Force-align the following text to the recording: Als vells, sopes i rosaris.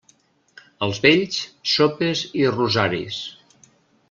Als 0.87 1.01
vells, 1.03 1.37
sopes 1.75 2.25
i 2.43 2.45
rosaris. 2.57 3.23